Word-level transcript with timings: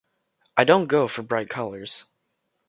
I 0.57 0.63
don't 0.63 0.87
go 0.87 1.07
for 1.07 1.21
bright 1.21 1.47
colors. 1.47 2.05